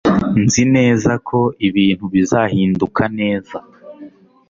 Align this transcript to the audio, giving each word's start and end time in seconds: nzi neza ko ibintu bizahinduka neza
nzi 0.43 0.63
neza 0.75 1.11
ko 1.27 1.39
ibintu 1.67 2.05
bizahinduka 2.13 3.03
neza 3.19 3.57